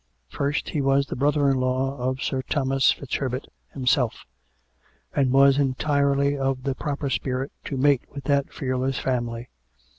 [0.29, 4.25] First he was the brother in law of Sir Thomas FitzHerbert himself;
[5.15, 9.49] and was entirely of the proper spirit to mate with that fearless family.